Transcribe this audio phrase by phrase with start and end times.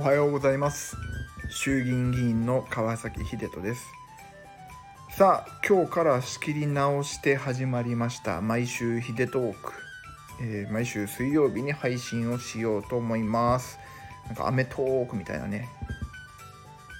[0.00, 0.96] おはようございます。
[1.50, 3.86] 衆議院議員の川崎秀人です。
[5.10, 9.74] さあ今日から仕切り直して始まりました毎週秀トーク、
[10.40, 13.78] えー、毎週水曜日に配信をしようと思います。
[14.28, 15.68] なんかアメトークみたいなね、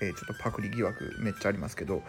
[0.00, 2.00] えー、ちょっとパクリ疑惑めっちゃありますけど。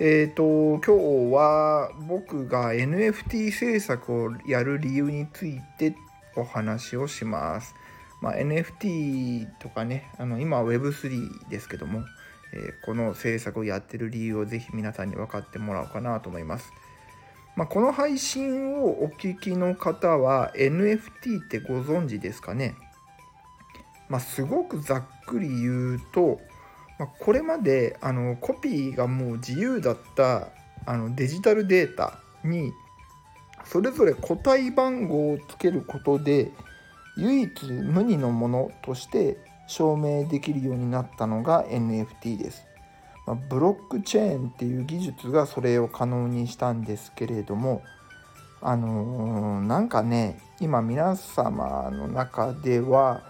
[0.00, 5.94] えーと、今日は僕が NFT 制作をやる理由について
[6.34, 7.76] お話をします。
[8.20, 12.04] まあ、NFT とかね、あの今 Web3 ですけども、
[12.52, 16.72] えー、この制作をやってる理由をぜひ皆さんに分かってもらおうかなと思います。
[17.56, 22.74] まあ、この配信をお聞きの方は NFT ってご存知ですかね、
[24.08, 26.40] まあ、すごくざっくり言うと、
[26.98, 30.48] まあ、これまであのコピーがもう自由だった
[30.86, 32.72] あのデジタルデータに
[33.64, 36.52] それぞれ個体番号をつけることで
[37.20, 42.66] 唯一無二のものとして証明できるようになったのが NFT です。
[43.26, 47.82] まあ、ブロックチェーンっていう技術がそれを可能にしたんですけれども
[48.62, 53.22] あのー、なんかね今皆様の中では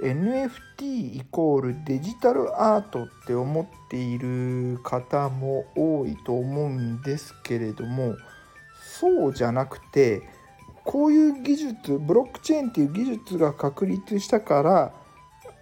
[0.00, 8.16] NFT イコールデジタルアートって思っている方も多いと思うんですけれども
[8.98, 10.22] そうじゃなくて
[10.84, 14.94] こういう技術ブロックチェーンっていう技術が確立したから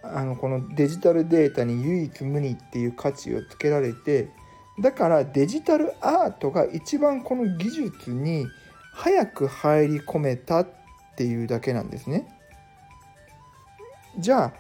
[0.03, 4.31] あのこのデジタルデータに唯一無二っていう価値をつけられて
[4.81, 8.47] だからデジタルアートが一番この技術に
[8.93, 10.69] 早く入り込めたっ
[11.17, 12.27] ていうだけなんですね。
[14.19, 14.53] じゃあ、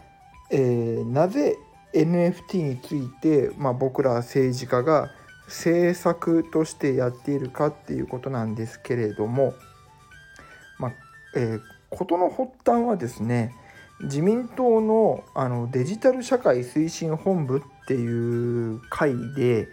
[0.50, 1.58] えー、なぜ
[1.94, 5.10] NFT について、まあ、僕ら政治家が
[5.46, 9.54] 政策としてやっているかっていうことなんですけれども
[10.82, 10.92] まあ、
[11.36, 13.54] えー、事の発端はですね
[14.02, 19.68] 自民党のあのデジタル社会推進本部っていう会で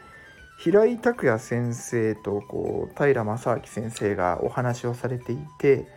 [0.60, 5.88] 平井拓也先生とこう平正明先生がお話をされていて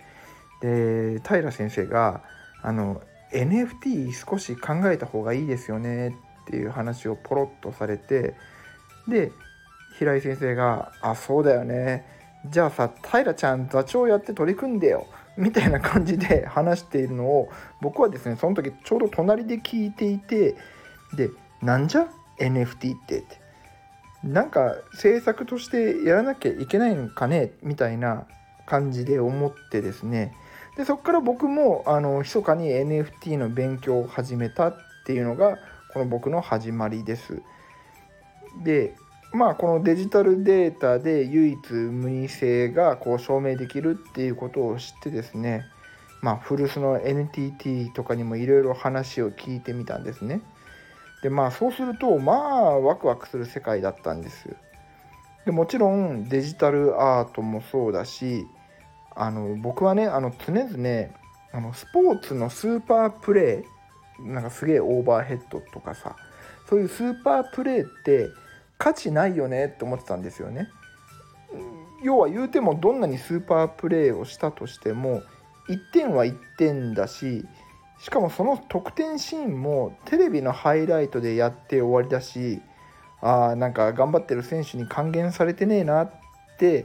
[0.63, 2.23] で平先生が
[2.63, 3.03] あの
[3.35, 8.35] NFT 少し考えた方がいいですよねっていう話をポロッとされて
[9.07, 9.31] で
[9.99, 12.22] 平井先生が「あそうだよね。
[12.47, 15.07] じゃあさ平ちゃん座長やって取り組んでよ。
[15.37, 17.49] みたいな感じで話しているのを
[17.81, 20.57] 僕はですねその時ちょうど隣で聞いていて
[21.15, 21.31] で
[21.63, 22.07] なんじゃ
[22.39, 23.41] ？NFT ってって。
[24.23, 27.53] なんか政策としてやらなきゃいけないのかね？
[27.63, 28.27] みたいな
[28.67, 30.35] 感じで思ってですね。
[30.77, 34.77] でそこから僕もあの密かに NFT の勉強を始めたっ
[35.07, 35.59] ていうのが
[35.93, 37.43] この僕の始まりです。
[38.65, 38.95] で
[39.33, 45.65] まあこのデジタルデータで唯一無二性がこう証明できるっていうことを知ってですね
[46.21, 50.43] まあ古巣の NTT とかにもいろいろ話を聞いてみたんですね。
[51.23, 54.57] でまあそうするとまあワクワクする世界だったんです
[55.47, 58.47] でもちろんデジタルアートもそうだし
[59.15, 61.09] あの僕はねあの常々
[61.53, 66.17] あのスポーツのスーパープレーなんかすげえオーバーヘッドとかさ
[66.69, 68.29] そういうスーパープレーって
[68.83, 70.69] 価値ないよねって思ってたんですよね。
[72.03, 75.23] 要は言うてもどんなにスーパープレーをしたとしても
[75.69, 77.47] 1点は1点だし
[78.01, 82.61] しかもその得点シーンもテレビのハイライトでやって終わりだし
[83.21, 86.11] あーなんか頑張ってる選手に還元されてねえなっ
[86.59, 86.85] て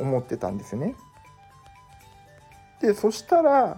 [0.00, 0.94] 思ってたんですね。
[2.80, 3.76] でそしたら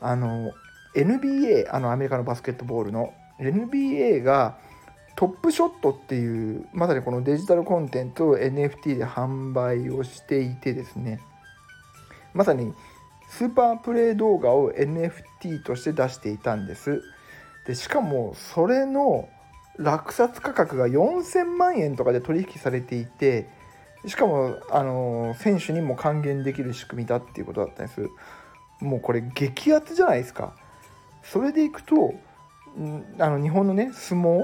[0.00, 0.50] あの
[0.96, 4.58] NBA あのアメリカのバスケットボールの NBA が
[5.16, 11.20] トップショットっていうまさにこのデジタルコンテンツを NFT で販売をしていてですね
[12.32, 12.74] まさに
[13.28, 17.02] スーパープレイ動画を NFT として出していたんです。
[17.66, 19.28] でしかもそれの
[19.78, 23.48] 落札価格が4000万円とかで取引されていて
[24.06, 28.08] しかもあの選手にも還元できる仕組みだっていうことだったんです。
[28.80, 30.54] もうこれ激アツじゃないですか。
[31.22, 32.14] それでいくと
[33.18, 34.42] あの日本のね相撲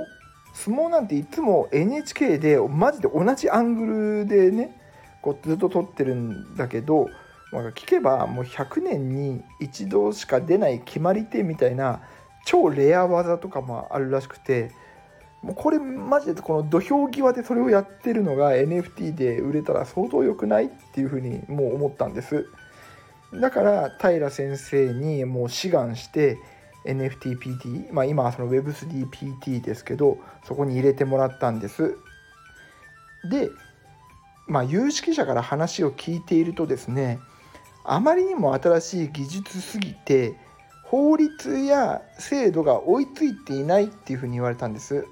[0.53, 4.77] 相撲なんていつも NHK でマジで同じアングルでね
[5.23, 7.09] こうずっと撮ってるんだけど、
[7.53, 12.01] まあ、聞けばもう100年に一度しか出ない決まり手みたいな
[12.45, 14.71] 超レア技とかもあるらしくて
[15.43, 22.47] もうこれマジでこの土俵際でそれをやってるのが NFT で売れたら相当良くないっていうふうにもう思ったんです。
[23.33, 26.37] だから平先生にもう志願して
[26.85, 31.97] NFTPT、まあ、今はその Web3PT ですけどそこに入れてもらったんです。
[33.31, 33.51] で、
[34.47, 37.19] まあ、有識者から話を聞いているとですね
[37.85, 40.35] あまりにも新しい技術すぎて
[40.85, 45.07] 法律や制度が追いついていないっていうふうに言われたんです。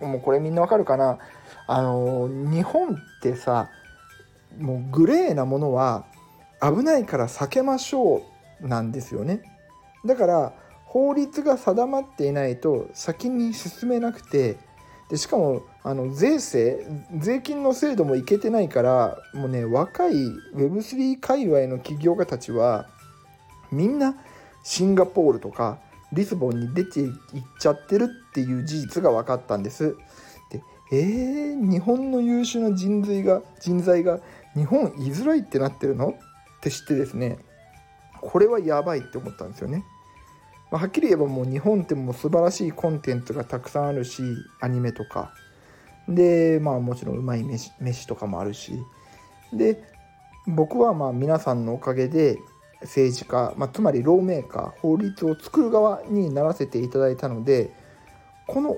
[0.00, 1.18] もうこれみんなわかるかな？
[1.66, 3.70] あの日本ってさ
[4.58, 6.04] もうグレーなものは
[6.60, 8.22] 危ないから避けましょ
[8.60, 9.42] うなんですよね。
[10.04, 10.52] だから
[10.94, 14.58] 法律が定まっていないと先に進めなくて
[15.10, 16.86] でしかもあの税制
[17.18, 20.12] 税金の制度もいけてないからもうね若い
[20.54, 22.88] Web3 界隈の起業家たちは
[23.72, 24.14] みんな
[24.62, 25.80] シンガポールとか
[26.12, 27.12] リスボンに出ていっ
[27.58, 29.96] ちゃってるっていう事実が分かったんです。
[30.52, 30.62] で
[30.92, 34.20] えー、日本の優秀な人材が人材が
[34.54, 36.10] 日本居づらいってなってるの？
[36.10, 37.38] って知ってですね
[38.20, 39.84] これはやばいって思ったんですよね。
[40.74, 44.24] まあ、はっきり言えばもう日本ってもう素晴らしいコンテンツがたくさんあるし
[44.60, 45.32] アニメとか
[46.08, 48.72] でまあもちろんうまい飯飯とかもあるし
[49.52, 49.84] で
[50.48, 52.38] 僕はまあ皆さんのおかげで
[52.80, 57.72] 政治家、まあ、つまりローメーカー法律を作る側にならせていただいたので
[58.48, 58.76] この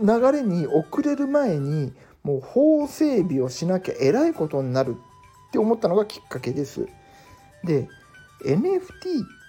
[0.00, 1.92] 流れに遅れる前に
[2.24, 4.96] もう法整備をしなきゃえらいことになる
[5.48, 6.88] って思ったのがきっかけです。
[7.62, 7.86] で
[8.44, 8.80] NFT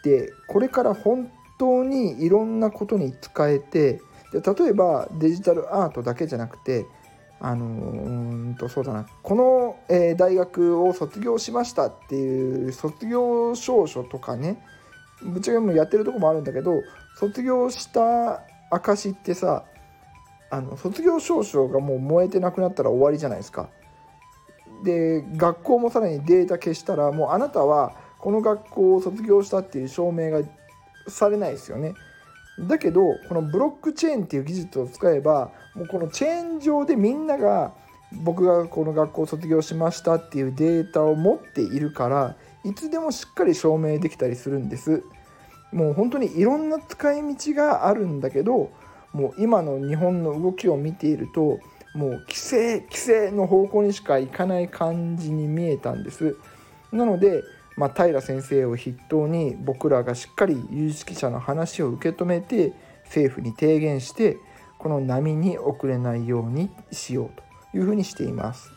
[0.04, 4.02] ってこれから本当にいろんなことに使えて
[4.34, 6.86] で例えばデジタルアートだけじゃなくて
[7.40, 14.62] あのうんとそうだなこの、えー、大学を卒業しましたっていう卒業証書とかね
[15.22, 16.82] ぶっちゃけもやってるとこもあるんだけど
[17.18, 19.64] 卒業した証ってさ
[20.52, 23.70] あの卒業証書がもう燃えてなくなったら終わりじゃないですか。
[24.84, 30.48] で学校もさらにデータ消したらもうあなたはこの学校を卒業したっていう証明が
[31.10, 31.94] されないですよね。
[32.58, 37.74] だけどこのブロックチェーンっていう技術を使えばもうこのチェーン上でみんなが
[38.24, 45.04] 僕がこの学校を卒業しましたっていうデータを持っているからいつでもしっかり証明できたりするんです
[45.74, 48.72] もう本当にいろんな使い道があるんだけど
[49.12, 51.60] もう今の日本の動きを見ていると
[51.94, 56.38] もう規制規制の方向にしかいかない感じに見えたんです
[56.94, 57.44] なので
[57.76, 62.74] まあ、平先生を筆頭に僕らがしっかり有識者の話を受け止めて
[63.06, 64.38] 政府に提言して
[64.78, 67.30] この波に遅れないようにしよう
[67.72, 68.72] というふうにしています。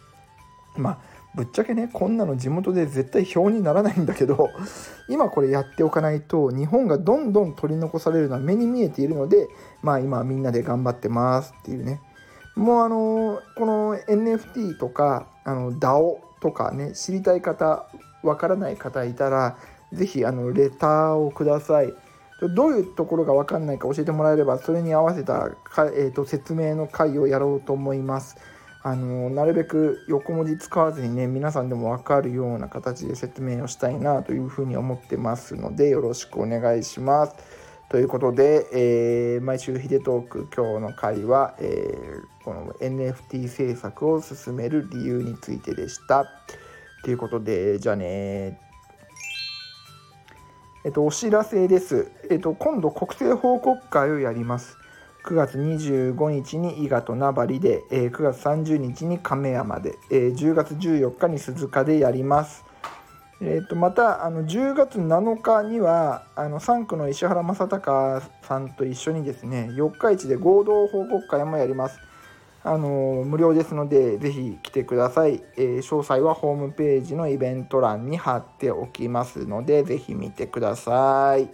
[0.77, 0.99] まあ
[1.35, 4.49] ぶっちゃけねこんなの地元で絶対表にならないんだけど
[5.09, 9.49] 今これやっておかないと日本がどんどん取り残されるのは目に見えているので
[9.83, 12.01] まあ今みんなで頑張ってますっていうね
[12.55, 17.87] もうあのこの NFT とかあの DAO とかね知りたい方
[18.27, 19.57] わからない方いたら
[19.93, 21.95] 是非あのレターをください。
[22.55, 28.37] どういうところが分かんないか教えてもらえればそれに合わせたか、えーと、説明の回をやろうと思います。
[28.83, 37.35] あのなるべく横文字使わずにね皆さんでも分かるような形で説明をしたいなというふうに思ってますのでよろしくお願いします。
[37.89, 46.27] ということで、えー、毎週ヒデトーク今日の回は、えー、この NFT 制作を進める理由についてでした。
[47.07, 48.59] ということで、じゃあね。
[50.85, 52.11] えっと、お知らせです。
[52.29, 54.77] えっと、今度、国政報告会をやります。
[55.25, 62.65] 9月25日に伊賀と名張で、えー、9月30日に亀山で、えー、10月14日に鈴鹿でやります。
[63.41, 72.01] えーと、またあの10月7日にはあの3区の石原正隆さんと一緒にですね四日市で合同報告会もやります。
[72.67, 81.49] あの無料ですのでぜひ来てください、えー、詳細はホームページのイベント欄に貼っておきますのでぜひ見てください。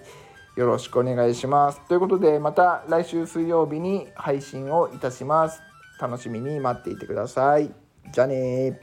[0.57, 1.81] よろしくお願いします。
[1.88, 5.61] ということでまた来週水曜日に配信をいたします。
[6.00, 7.71] 楽しみに待っていてください。
[8.11, 8.78] じゃあね